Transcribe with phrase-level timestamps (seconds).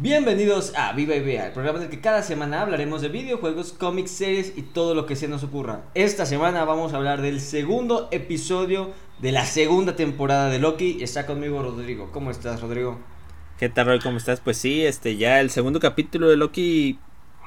[0.00, 3.72] Bienvenidos a Viva y Vea, el programa en el que cada semana hablaremos de videojuegos,
[3.72, 5.86] cómics, series y todo lo que se nos ocurra.
[5.94, 10.98] Esta semana vamos a hablar del segundo episodio de la segunda temporada de Loki.
[11.02, 12.10] Está conmigo Rodrigo.
[12.12, 13.00] ¿Cómo estás, Rodrigo?
[13.58, 13.98] ¿Qué tal, Roy?
[13.98, 14.38] ¿Cómo estás?
[14.38, 17.00] Pues sí, este ya el segundo capítulo de Loki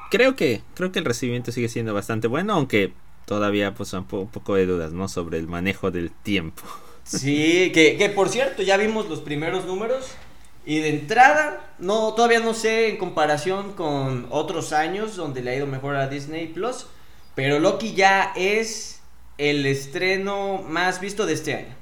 [0.10, 2.92] creo que creo que el recibimiento sigue siendo bastante bueno, aunque
[3.28, 5.08] todavía pues un, un poco de dudas, ¿no?
[5.08, 6.64] Sobre el manejo del tiempo.
[7.04, 10.18] Sí, que, que por cierto, ya vimos los primeros números.
[10.66, 15.56] Y de entrada, no, todavía no sé en comparación con otros años donde le ha
[15.56, 16.88] ido mejor a Disney Plus.
[17.34, 19.02] Pero Loki ya es
[19.38, 21.76] el estreno más visto de este año.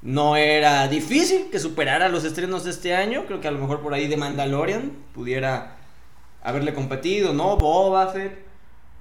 [0.00, 3.26] No era difícil que superara los estrenos de este año.
[3.26, 5.76] Creo que a lo mejor por ahí de Mandalorian pudiera
[6.42, 7.56] haberle competido, ¿no?
[7.56, 8.46] Boba Fett.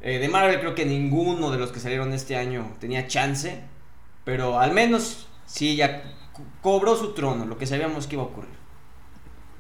[0.02, 3.62] Eh, de Marvel creo que ninguno de los que salieron este año tenía chance.
[4.26, 6.04] Pero al menos sí ya
[6.62, 8.58] cobró su trono, lo que sabíamos que iba a ocurrir.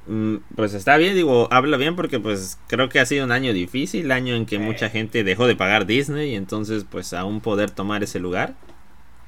[0.08, 3.52] Mm, pues está bien, digo, habla bien porque pues creo que ha sido un año
[3.54, 7.72] difícil, año en que mucha gente dejó de pagar Disney y entonces pues aún poder
[7.72, 8.56] tomar ese lugar.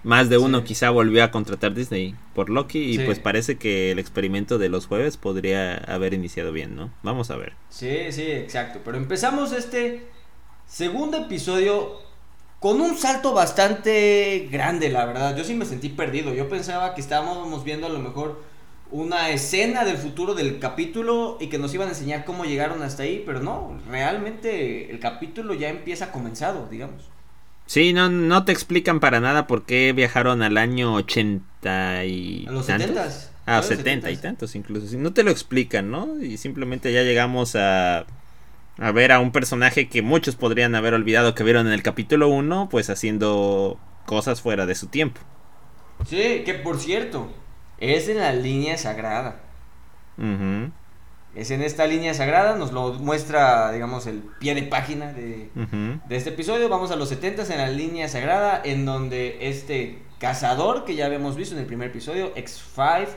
[0.04, 0.64] Más de uno Sí.
[0.68, 3.04] quizá volvió a contratar Disney por Loki y Sí.
[3.04, 6.90] pues parece que el experimento de los jueves podría haber iniciado bien, ¿no?
[7.04, 7.52] Vamos a ver.
[7.68, 8.80] Sí, sí, exacto.
[8.86, 10.08] Pero empezamos este
[10.66, 11.98] segundo episodio
[12.62, 15.36] con un salto bastante grande, la verdad.
[15.36, 16.34] Yo sí me sentí perdido.
[16.34, 18.42] Yo pensaba que estábamos viendo a lo mejor
[18.92, 23.04] una escena del futuro del capítulo y que nos iban a enseñar cómo llegaron hasta
[23.04, 27.12] ahí, pero no, realmente el capítulo ya empieza comenzado, digamos.
[27.66, 32.52] Sí, no, no te explican para nada por qué viajaron al año 80 y A
[32.52, 32.98] los tantos.
[32.98, 33.30] 70s.
[33.46, 34.18] Ah, A los 70 y 70s.
[34.18, 34.98] tantos incluso.
[34.98, 36.20] No te lo explican, ¿no?
[36.22, 38.08] Y simplemente ya llegamos a,
[38.78, 42.30] a ver a un personaje que muchos podrían haber olvidado que vieron en el capítulo
[42.30, 45.22] 1, pues haciendo cosas fuera de su tiempo.
[46.06, 47.39] Sí, que por cierto,
[47.80, 49.40] es en la línea sagrada.
[51.36, 55.50] Es en esta línea sagrada, nos lo muestra, digamos, el pie de página de,
[56.10, 56.68] este episodio.
[56.70, 61.36] Vamos a los 70 en la línea sagrada, en donde este cazador que ya habíamos
[61.36, 63.08] visto en el primer episodio, X5,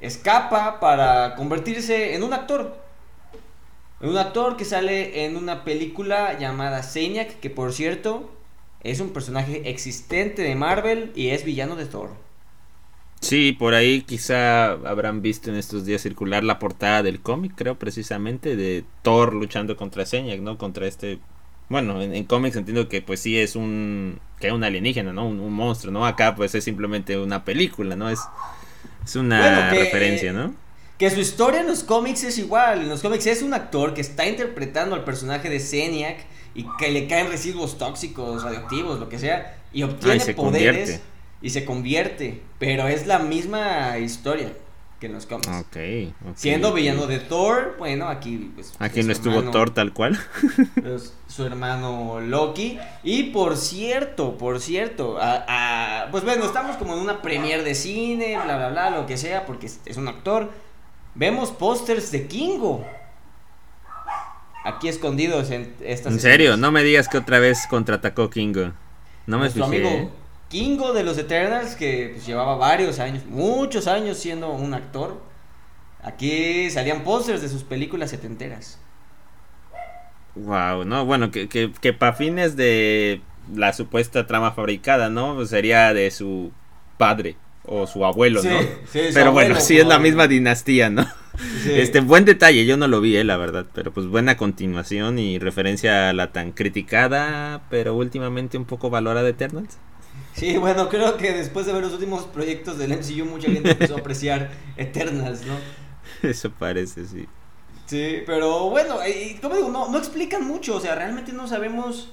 [0.00, 2.76] escapa para convertirse en un actor.
[4.00, 8.30] Un actor que sale en una película llamada Zeniac, que por cierto
[8.82, 12.25] es un personaje existente de Marvel y es villano de Thor.
[13.20, 17.78] Sí, por ahí quizá habrán visto en estos días circular la portada del cómic, creo
[17.78, 20.58] precisamente, de Thor luchando contra Señak, ¿no?
[20.58, 21.18] Contra este...
[21.68, 24.20] Bueno, en, en cómics entiendo que pues sí es un...
[24.38, 25.26] que es un alienígena, ¿no?
[25.26, 26.06] Un, un monstruo, ¿no?
[26.06, 28.08] Acá pues es simplemente una película, ¿no?
[28.10, 28.20] Es,
[29.04, 30.54] es una Bueno, que- referencia, ¿no?
[30.98, 32.82] Que su historia en los cómics es igual.
[32.82, 36.24] En los cómics es un actor que está interpretando al personaje de Zeniac
[36.54, 41.00] y que le caen residuos tóxicos, radioactivos, lo que sea, y obtiene se poderes convierte.
[41.42, 42.42] Y se convierte.
[42.58, 44.52] Pero es la misma historia
[45.00, 45.46] que en los cómics.
[45.48, 45.76] Ok.
[46.36, 50.18] Siendo villano de Thor, bueno, aquí pues, Aquí no estuvo hermano- Thor tal cual.
[50.84, 52.78] es su hermano Loki.
[53.04, 55.44] Y por cierto, por cierto, a-
[56.04, 59.18] a- pues bueno, estamos como en una premiere de cine, bla, bla, bla, lo que
[59.18, 60.50] sea, porque es, es un actor.
[61.14, 62.84] Vemos pósters de Kingo.
[64.64, 66.12] Aquí escondidos en estas.
[66.12, 66.58] En serio, escenas.
[66.60, 68.72] no me digas que otra vez contraatacó Kingo.
[69.26, 69.86] No me Nuestro fijé.
[69.88, 70.10] amigo
[70.48, 75.20] Kingo de los Eternals, que pues, llevaba varios años, muchos años siendo un actor.
[76.02, 78.78] Aquí salían pósters de sus películas setenteras.
[80.34, 83.22] Wow, no, bueno, que, que, que para fines de
[83.54, 85.34] la supuesta trama fabricada, ¿no?
[85.34, 86.52] Pues sería de su
[86.98, 88.60] padre o su abuelo, Sí, ¿no?
[88.86, 91.06] sí, pero bueno, sí es la misma dinastía, ¿no?
[91.62, 91.70] Sí.
[91.74, 95.38] Este, buen detalle, yo no lo vi, eh, la verdad, pero pues buena continuación y
[95.38, 99.76] referencia a la tan criticada, pero últimamente un poco valorada Eternals.
[100.36, 103.96] Sí, bueno, creo que después de ver los últimos proyectos del MCU, mucha gente empezó
[103.96, 105.54] a apreciar Eternals, ¿no?
[106.22, 107.26] Eso parece, sí.
[107.86, 112.12] Sí, pero bueno, y como digo, no, no explican mucho, o sea, realmente no sabemos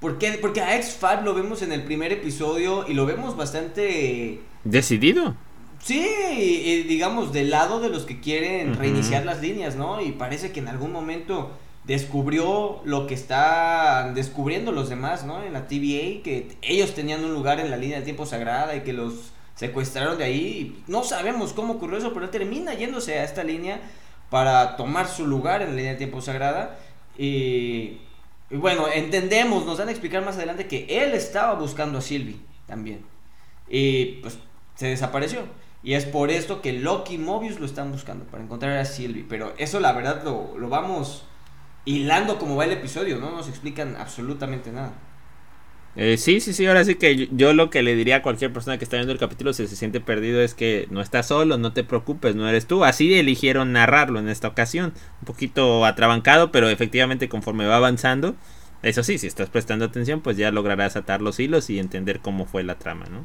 [0.00, 4.40] por qué, porque a X5 lo vemos en el primer episodio y lo vemos bastante,
[4.64, 5.34] Decidido.
[5.82, 6.04] sí,
[6.36, 10.00] y digamos, del lado de los que quieren reiniciar las líneas, ¿no?
[10.02, 15.42] Y parece que en algún momento descubrió lo que están descubriendo los demás, ¿no?
[15.42, 18.80] En la TVA, que ellos tenían un lugar en la línea del tiempo sagrada y
[18.80, 20.82] que los secuestraron de ahí.
[20.88, 23.80] No sabemos cómo ocurrió eso, pero él termina yéndose a esta línea
[24.30, 26.76] para tomar su lugar en la línea del tiempo sagrada.
[27.16, 27.98] Y,
[28.50, 32.40] y bueno, entendemos, nos dan a explicar más adelante que él estaba buscando a Sylvie
[32.66, 33.04] también.
[33.68, 34.38] Y pues
[34.74, 35.42] se desapareció.
[35.84, 39.24] Y es por esto que Loki y Mobius lo están buscando, para encontrar a Sylvie.
[39.28, 41.24] Pero eso la verdad lo, lo vamos
[41.86, 44.92] hilando como va el episodio, no nos explican absolutamente nada.
[45.98, 48.76] Eh, sí, sí, sí, ahora sí que yo, lo que le diría a cualquier persona
[48.76, 51.72] que está viendo el capítulo si se siente perdido es que no estás solo, no
[51.72, 52.84] te preocupes, no eres tú.
[52.84, 54.92] Así eligieron narrarlo en esta ocasión.
[55.20, 58.36] Un poquito atrabancado, pero efectivamente conforme va avanzando,
[58.82, 62.44] eso sí, si estás prestando atención, pues ya lograrás atar los hilos y entender cómo
[62.44, 63.24] fue la trama, ¿no?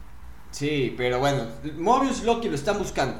[0.52, 1.48] Sí, pero bueno,
[1.78, 3.20] Mobius Loki lo están buscando.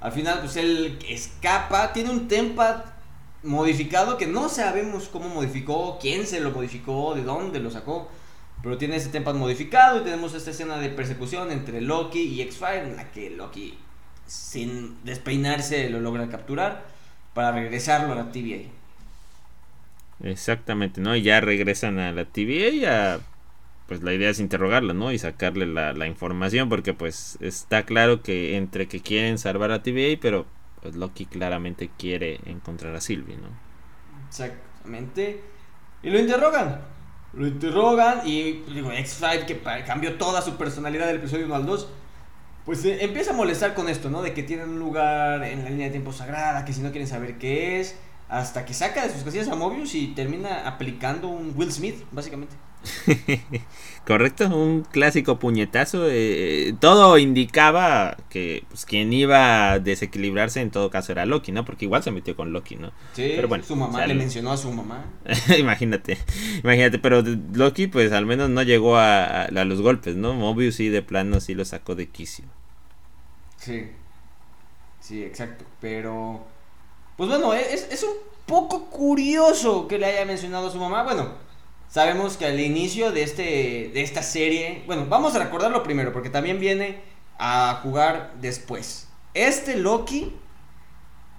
[0.00, 2.97] Al final, pues él escapa, tiene un tempad
[3.42, 8.08] modificado que no sabemos cómo modificó, quién se lo modificó, de dónde lo sacó.
[8.62, 12.84] Pero tiene ese tempad modificado y tenemos esta escena de persecución entre Loki y X-Fire
[12.84, 13.78] en la que Loki,
[14.26, 16.84] sin despeinarse, lo logra capturar
[17.34, 18.68] para regresarlo a la TVA.
[20.22, 21.14] Exactamente, ¿no?
[21.14, 23.20] Y ya regresan a la TVA y
[23.86, 25.12] pues la idea es interrogarlo, ¿no?
[25.12, 29.82] Y sacarle la, la, información porque pues está claro que entre que quieren salvar a
[29.82, 30.46] TVA, pero
[30.80, 33.48] pues Loki claramente quiere encontrar a Sylvie, ¿no?
[34.28, 35.42] Exactamente.
[36.02, 36.80] Y lo interrogan.
[37.32, 41.88] Lo interrogan y digo, X-Five que cambió toda su personalidad del episodio 1 al 2.
[42.64, 44.22] Pues eh, empieza a molestar con esto, ¿no?
[44.22, 47.08] De que tienen un lugar en la línea de tiempo sagrada, que si no quieren
[47.08, 47.98] saber qué es,
[48.28, 52.56] hasta que saca de sus casillas a Mobius y termina aplicando un Will Smith, básicamente.
[54.08, 56.06] Correcto, un clásico puñetazo.
[56.08, 61.66] Eh, todo indicaba que pues, quien iba a desequilibrarse en todo caso era Loki, ¿no?
[61.66, 62.88] Porque igual se metió con Loki, ¿no?
[63.12, 65.04] Sí, pero bueno, su mamá le mencionó a su mamá.
[65.58, 66.16] imagínate,
[66.64, 67.22] imagínate, pero
[67.52, 70.32] Loki pues al menos no llegó a, a, los golpes, ¿no?
[70.32, 72.46] Mobius sí de plano sí lo sacó de quicio.
[73.58, 73.90] Sí,
[75.00, 76.46] sí, exacto, pero...
[77.18, 78.14] Pues bueno, es, es un
[78.46, 81.02] poco curioso que le haya mencionado a su mamá.
[81.02, 81.47] Bueno,
[81.88, 86.30] sabemos que al inicio de, este, de esta serie, bueno, vamos a recordarlo primero, porque
[86.30, 87.00] también viene
[87.38, 89.08] a jugar después.
[89.34, 90.32] Este Loki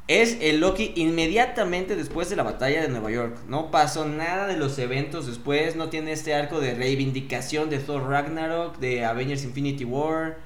[0.08, 3.38] es el Loki inmediatamente después de la batalla de Nueva York.
[3.48, 8.10] No pasó nada de los eventos después, no tiene este arco de reivindicación de Thor
[8.10, 10.38] Ragnarok, de Avengers Infinity War.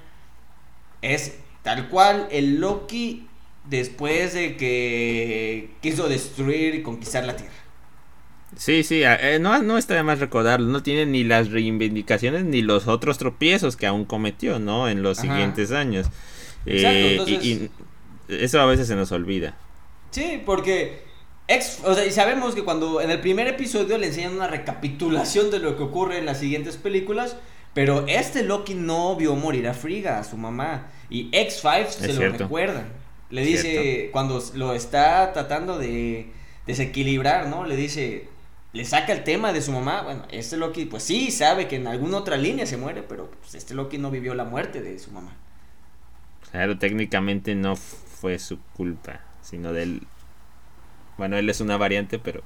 [1.01, 3.27] Es tal cual el Loki
[3.69, 7.53] después de que quiso destruir y conquistar la Tierra.
[8.57, 12.61] Sí, sí, eh, no, no está de más recordarlo, no tiene ni las reivindicaciones ni
[12.61, 14.89] los otros tropiezos que aún cometió, ¿no?
[14.89, 16.07] En los siguientes años.
[16.65, 17.69] Eh, y,
[18.29, 19.55] eso a veces se nos olvida.
[20.11, 21.03] Sí, porque
[21.47, 25.51] ex, o sea, y sabemos que cuando en el primer episodio le enseñan una recapitulación
[25.51, 27.35] de lo que ocurre en las siguientes películas,
[27.73, 32.29] pero este Loki no vio morir a Frigga, a su mamá, y X-Five se lo
[32.29, 32.85] recuerda.
[33.29, 36.27] Le dice, cuando lo está tratando de
[36.67, 37.65] desequilibrar, ¿no?
[37.65, 38.27] Le dice,
[38.73, 40.01] le saca el tema de su mamá.
[40.01, 43.55] Bueno, este Loki, pues sí, sabe que en alguna otra línea se muere, pero pues,
[43.55, 45.31] este Loki no vivió la muerte de su mamá.
[46.51, 50.01] Claro, técnicamente no fue su culpa, sino del.
[51.17, 52.41] Bueno, él es una variante, pero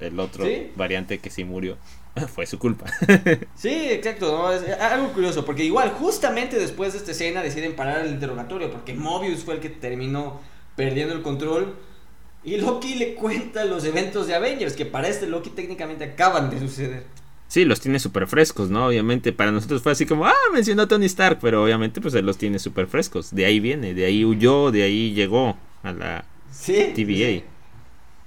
[0.00, 0.44] el otro
[0.76, 1.76] variante que sí murió
[2.34, 2.86] fue su culpa.
[3.54, 4.52] sí, exacto, ¿no?
[4.52, 8.94] es algo curioso, porque igual, justamente después de esta escena deciden parar el interrogatorio, porque
[8.94, 10.40] Mobius fue el que terminó
[10.74, 11.76] perdiendo el control
[12.54, 16.58] y Loki le cuenta los eventos de Avengers, que para este Loki técnicamente acaban de
[16.58, 17.04] suceder.
[17.48, 18.86] Sí, los tiene súper frescos, ¿no?
[18.86, 22.26] Obviamente para nosotros fue así como, ah, mencionó a Tony Stark, pero obviamente pues él
[22.26, 23.34] los tiene súper frescos.
[23.34, 27.42] De ahí viene, de ahí huyó, de ahí llegó a la sí, TVA.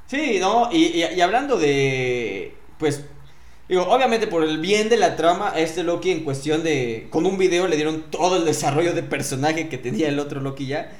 [0.08, 0.70] Sí, ¿no?
[0.72, 3.06] Y, y, hablando de, pues,
[3.70, 7.38] digo, obviamente por el bien de la trama, este Loki en cuestión de, con un
[7.38, 10.92] video le dieron todo el desarrollo de personaje que tenía el otro Loki ya.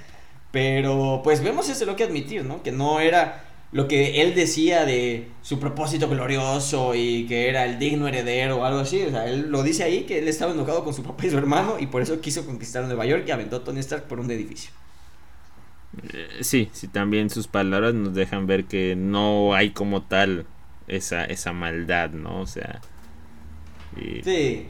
[0.52, 2.62] Pero pues vemos ese lo que admitir, ¿no?
[2.62, 7.80] Que no era lo que él decía de su propósito glorioso y que era el
[7.80, 9.02] digno heredero o algo así.
[9.04, 11.38] O sea, él lo dice ahí que él estaba enojado con su papá y su
[11.38, 14.30] hermano y por eso quiso conquistar Nueva York y aventó a Tony Stark por un
[14.30, 14.72] edificio.
[16.14, 20.46] Eh, sí, sí, también sus palabras nos dejan ver que no hay como tal
[20.88, 22.42] esa, esa maldad, ¿no?
[22.42, 22.82] O sea...
[24.24, 24.68] Sí.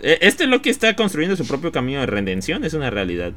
[0.00, 3.32] Este Loki está construyendo su propio camino de redención, es una realidad.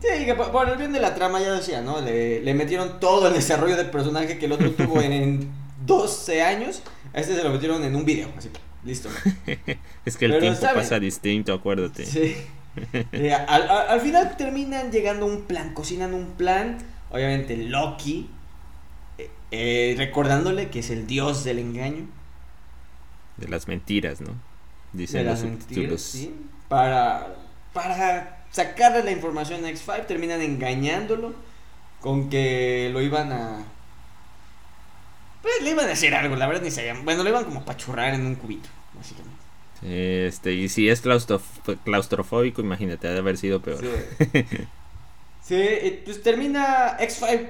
[0.00, 2.00] Sí, que por, el bien de la trama ya decía, ¿no?
[2.00, 5.50] Le, metieron todo el desarrollo del personaje que el otro tuvo en,
[5.86, 6.82] 12 años.
[7.14, 8.50] A este se lo metieron en un video, así,
[8.84, 9.08] listo.
[10.04, 12.06] es que el tiempo pasa distinto, acuérdate.
[12.06, 12.36] Sí.
[13.10, 16.78] Eh, al, final terminan llegando a un plan, cocinan un plan.
[17.10, 18.30] Obviamente Loki,
[19.16, 22.06] eh, eh, recordándole que es el dios del engaño.
[23.36, 24.30] De las mentiras, ¿no?
[24.92, 26.32] Dicen los mentiras, Sí,
[26.68, 27.34] para,
[27.72, 31.34] para sacarle la información a X5, terminan engañándolo
[32.00, 33.64] con que lo iban a...
[35.42, 37.04] Pues le iban a hacer algo, la verdad ni sabían.
[37.04, 39.38] Bueno, lo iban como a pachurrar en un cubito, básicamente.
[39.82, 41.02] Este, y si es
[41.84, 43.84] claustrofóbico, imagínate, ha de haber sido peor.
[45.42, 45.54] Sí.
[46.04, 47.48] pues termina X5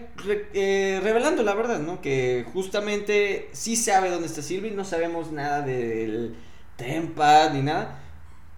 [0.53, 2.03] eh, revelando la verdad, ¿no?
[2.03, 6.35] Que justamente sí sabe dónde está Sylvie, no sabemos nada del
[6.77, 7.99] Tempa ni nada.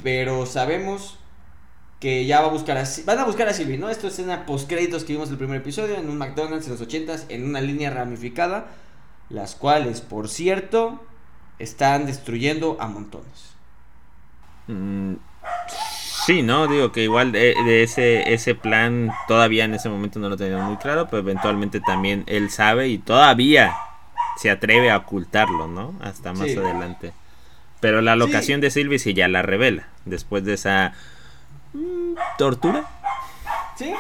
[0.03, 1.20] Pero sabemos
[2.01, 3.91] que ya va a buscar a, van a buscar a Sylvie, ¿no?
[3.91, 6.73] Esto es una post créditos que vimos en el primer episodio en un McDonald's en
[6.73, 8.69] los 80s en una línea ramificada,
[9.29, 10.99] las cuales, por cierto,
[11.59, 13.53] están destruyendo a montones.
[14.67, 15.17] Mm,
[16.25, 16.69] sí, ¿no?
[16.69, 20.77] Digo que igual de, ese, ese plan todavía en ese momento no lo teníamos muy
[20.79, 23.77] claro, pero eventualmente también él sabe y todavía
[24.39, 25.95] se atreve a ocultarlo, ¿no?
[26.01, 27.13] Hasta más adelante.
[27.81, 30.95] Pero la locación de Sylvie sí ya la revela, después de esa
[32.39, 32.89] tortura.
[33.77, 33.93] Sí,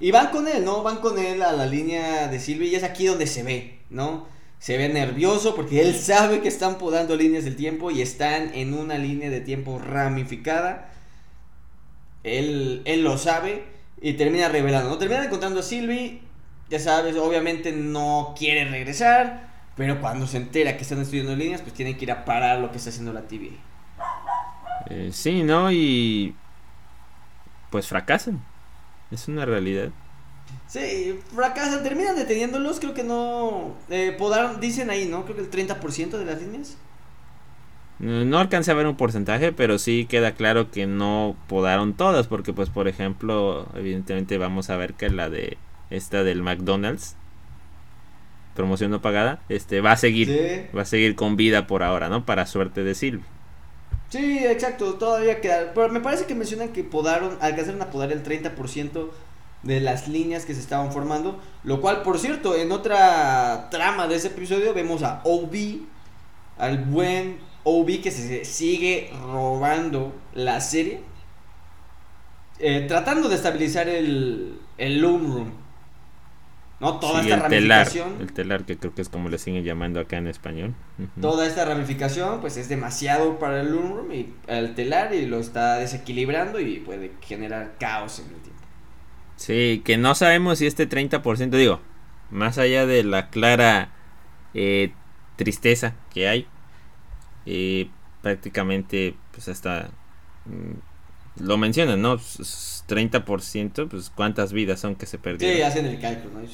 [0.00, 0.82] y van con él, ¿no?
[0.82, 4.26] Van con él a la línea de Silvia y es aquí donde se ve, ¿no?
[4.58, 8.74] Se ve nervioso porque él sabe que están podando líneas del tiempo y están en
[8.74, 10.90] una línea de tiempo ramificada.
[12.22, 13.64] Él, él lo sabe
[14.00, 14.98] y termina revelando, ¿no?
[14.98, 16.20] Termina encontrando a Sylvie,
[16.70, 21.74] ya sabes, obviamente no quiere regresar, pero cuando se entera que están estudiando líneas, pues
[21.74, 23.50] tiene que ir a parar lo que está haciendo la TV.
[24.90, 25.70] Eh, sí, ¿no?
[25.72, 26.34] Y
[27.74, 28.40] pues fracasan.
[29.10, 29.88] Es una realidad.
[30.68, 33.74] Sí, fracasan, terminan deteniéndolos, creo que no...
[33.90, 35.24] Eh, podaron, dicen ahí, ¿no?
[35.24, 36.76] Creo que el 30% de las líneas.
[37.98, 42.52] No alcancé a ver un porcentaje, pero sí queda claro que no podaron todas, porque
[42.52, 45.58] pues por ejemplo, evidentemente vamos a ver que la de
[45.90, 47.16] esta del McDonald's,
[48.54, 52.24] promoción no pagada, este va a seguir, va a seguir con vida por ahora, ¿no?
[52.24, 53.33] Para suerte de Silvio.
[54.14, 55.72] Sí, exacto, todavía queda.
[55.74, 59.10] Pero me parece que mencionan que podaron, alcanzaron a podar el 30%
[59.64, 61.40] de las líneas que se estaban formando.
[61.64, 65.80] Lo cual, por cierto, en otra trama de ese episodio vemos a OB,
[66.58, 71.00] al buen OB que se sigue robando la serie.
[72.60, 75.63] Eh, tratando de estabilizar el, el Loom Room.
[76.80, 76.98] ¿No?
[76.98, 78.08] Toda esta el ramificación.
[78.08, 80.74] Telar, el telar, que creo que es como le siguen llamando acá en español.
[81.20, 85.76] Toda esta ramificación, pues es demasiado para el Room y el telar y lo está
[85.76, 88.62] desequilibrando y puede generar caos en el tiempo.
[89.36, 91.80] Sí, que no sabemos si este 30%, digo,
[92.30, 93.90] más allá de la clara
[94.54, 94.92] eh,
[95.36, 96.46] tristeza que hay,
[97.46, 97.88] eh,
[98.22, 99.90] prácticamente, pues hasta
[100.46, 100.93] mm,
[101.36, 102.16] lo mencionan, ¿no?
[102.18, 105.56] 30%, pues cuántas vidas son que se perdieron.
[105.56, 106.48] Sí, hacen el cálculo, ¿no?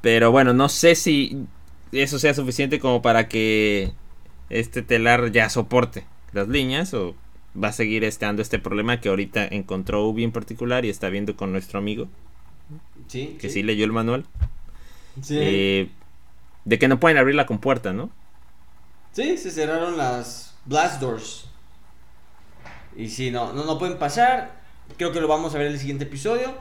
[0.00, 1.46] Pero bueno, no sé si
[1.92, 3.92] eso sea suficiente como para que
[4.50, 7.14] este telar ya soporte las líneas o
[7.60, 11.36] va a seguir estando este problema que ahorita encontró Ubi en particular y está viendo
[11.36, 12.08] con nuestro amigo.
[13.08, 13.36] Sí.
[13.40, 14.26] Que sí, leyó el manual.
[15.22, 15.36] Sí.
[15.40, 15.90] Eh,
[16.64, 18.10] de que no pueden abrir la compuerta, ¿no?
[19.12, 21.50] Sí, se cerraron las blast doors.
[22.98, 24.60] Y sí, no, no, no pueden pasar.
[24.98, 26.52] Creo que lo vamos a ver en el siguiente episodio.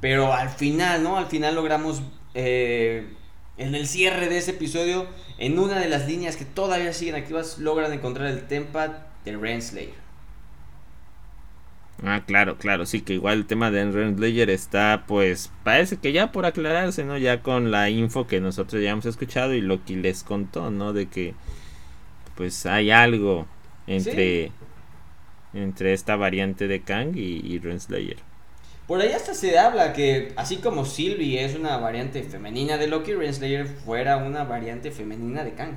[0.00, 1.16] Pero al final, ¿no?
[1.16, 2.02] Al final logramos
[2.34, 3.08] eh,
[3.56, 5.06] en el cierre de ese episodio,
[5.38, 8.90] en una de las líneas que todavía siguen activas, logran encontrar el Tempad
[9.24, 10.06] de Renslayer.
[12.04, 16.30] Ah, claro, claro, sí, que igual el tema de Renslayer está, pues, parece que ya
[16.30, 17.16] por aclararse, ¿no?
[17.16, 20.92] Ya con la info que nosotros ya hemos escuchado y lo que les contó, ¿no?
[20.92, 21.34] De que,
[22.34, 23.46] pues, hay algo
[23.86, 24.52] entre,
[25.56, 28.18] entre esta variante de Kang y, y Renslayer.
[28.86, 33.14] Por ahí hasta se habla que, así como Sylvie es una variante femenina de Loki,
[33.14, 35.74] Renslayer fuera una variante femenina de Kang.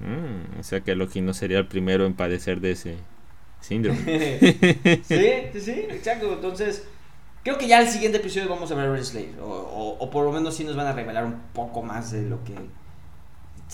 [0.00, 2.96] Mm, o sea que Loki no sería el primero en padecer de ese
[3.60, 3.98] síndrome.
[5.02, 6.34] sí, sí, sí, exacto.
[6.34, 6.86] Entonces,
[7.42, 9.40] creo que ya el siguiente episodio vamos a ver Renslayer.
[9.40, 12.44] O, o, por lo menos sí nos van a revelar un poco más de lo
[12.44, 12.54] que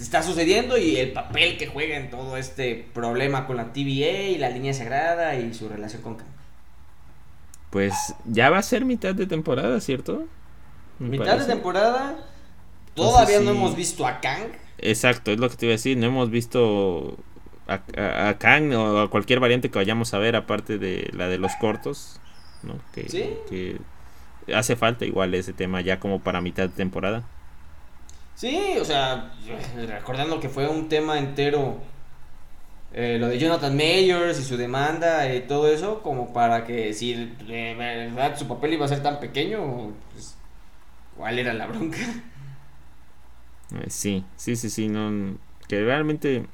[0.03, 4.39] está sucediendo y el papel que juega en todo este problema con la TVA y
[4.39, 6.37] la línea sagrada y su relación con Kang
[7.77, 10.25] pues ya va a ser mitad de temporada, ¿cierto?
[10.99, 12.17] mitad de temporada.
[12.95, 14.49] Todavía no hemos visto a Kang.
[14.79, 15.99] Exacto, es lo que te iba a decir.
[15.99, 17.19] No hemos visto
[17.69, 21.53] a, Kang o a cualquier variante que vayamos a ver, aparte de la de los
[21.57, 22.19] cortos.
[22.63, 22.79] ¿no?
[22.95, 23.35] Que, ¿Sí?
[23.51, 23.77] que
[24.55, 27.25] hace falta igual ese tema ya como para mitad de temporada.
[28.37, 29.33] Sí, o sea,
[29.89, 31.81] recordando que fue un tema entero
[32.93, 37.15] eh, lo de Jonathan Mayers y su demanda y todo eso, como para que si
[37.15, 40.37] de verdad su papel iba a ser tan pequeño, pues,
[41.17, 41.99] ¿cuál era la bronca?
[43.75, 45.39] Eh, sí, sí, sí, sí, no,
[45.69, 46.47] que realmente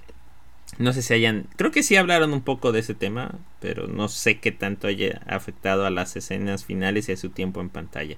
[0.79, 4.09] no sé si hayan, creo que sí hablaron un poco de ese tema, pero no
[4.09, 8.17] sé qué tanto haya afectado a las escenas finales y a su tiempo en pantalla.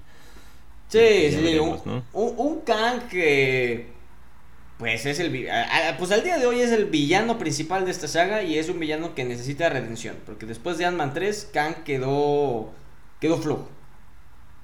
[0.95, 3.87] Sí, sí, un, un Kang que
[4.77, 5.49] pues es el
[5.97, 8.79] pues al día de hoy es el villano principal de esta saga y es un
[8.79, 12.71] villano que necesita redención, porque después de Ant-Man 3 Kang quedó
[13.19, 13.69] quedó flojo.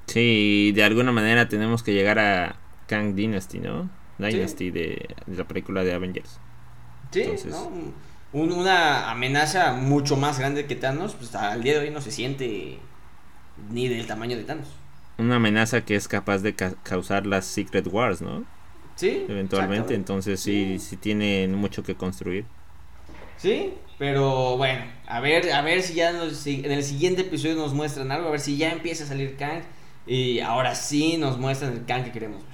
[0.08, 2.56] Sí, de alguna manera tenemos que llegar a
[2.88, 3.90] Kang Dynasty, ¿no?
[4.18, 6.40] Dynasty de, la película de Avengers.
[7.12, 7.26] Sí,
[8.32, 12.80] una amenaza mucho más grande que Thanos, pues al día de hoy no se siente
[13.70, 14.81] ni del tamaño de Thanos.
[15.18, 18.46] Una amenaza que es capaz de causar las Secret Wars, ¿no?
[18.96, 19.26] Sí.
[19.28, 22.46] Eventualmente, entonces sí, sí, tienen mucho que construir.
[23.38, 28.12] Sí, pero bueno, a ver, a ver si ya en el siguiente episodio nos muestran
[28.12, 29.64] algo, a ver si ya empieza a salir Kang
[30.06, 32.52] y ahora sí nos muestran el Kang que queremos ver.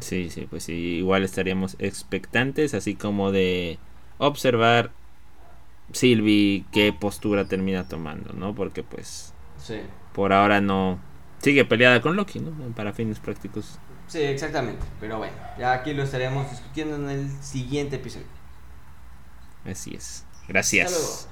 [0.00, 3.78] Sí, sí, pues sí, igual estaríamos expectantes, así como de
[4.18, 4.90] observar
[5.92, 8.54] Sylvie qué postura termina tomando, ¿no?
[8.54, 9.80] Porque pues sí.
[10.14, 10.98] Por ahora no
[11.42, 12.52] sigue peleada con Loki, ¿no?
[12.74, 13.78] Para fines prácticos.
[14.06, 14.86] Sí, exactamente.
[15.00, 18.26] Pero bueno, ya aquí lo estaremos discutiendo en el siguiente episodio.
[19.66, 20.24] Así es.
[20.48, 21.28] Gracias.